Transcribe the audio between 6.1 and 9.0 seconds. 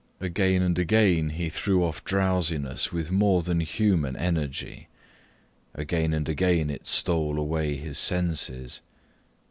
and again it stole away his senses.